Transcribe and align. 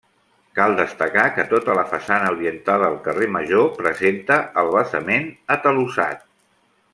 Cal 0.59 0.71
destacar 0.77 1.25
que 1.35 1.43
tota 1.51 1.75
la 1.79 1.83
façana 1.91 2.31
orientada 2.37 2.87
al 2.93 2.97
carrer 3.09 3.27
Major 3.37 3.69
presenta 3.77 4.39
el 4.63 4.73
basament 4.79 5.29
atalussat. 5.59 6.27